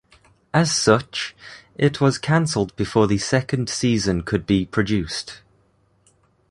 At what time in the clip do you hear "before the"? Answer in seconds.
2.75-3.19